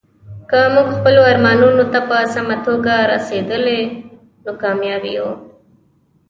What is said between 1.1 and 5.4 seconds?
ارمانونو ته په سمه توګه رسیدلي، نو کامیاب یو.